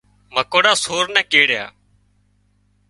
[0.35, 1.63] مڪوڙا سور نين ڪيڙيا